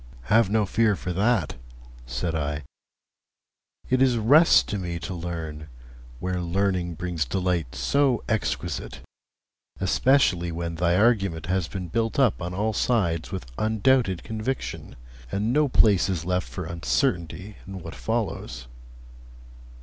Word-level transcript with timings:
'Have 0.23 0.49
no 0.49 0.65
fear 0.65 0.95
for 0.95 1.13
that,' 1.13 1.57
said 2.07 2.33
I. 2.33 2.63
'It 3.87 4.01
is 4.01 4.17
rest 4.17 4.67
to 4.69 4.79
me 4.79 4.97
to 4.97 5.13
learn, 5.13 5.67
where 6.19 6.41
learning 6.41 6.95
brings 6.95 7.23
delight 7.23 7.75
so 7.75 8.23
exquisite, 8.27 9.01
especially 9.79 10.51
when 10.51 10.73
thy 10.77 10.95
argument 10.95 11.45
has 11.45 11.67
been 11.67 11.87
built 11.87 12.17
up 12.17 12.41
on 12.41 12.51
all 12.51 12.73
sides 12.73 13.31
with 13.31 13.45
undoubted 13.59 14.23
conviction, 14.23 14.95
and 15.31 15.53
no 15.53 15.67
place 15.67 16.09
is 16.09 16.25
left 16.25 16.49
for 16.49 16.65
uncertainty 16.65 17.57
in 17.67 17.79
what 17.83 17.93
follows.' 17.93 18.65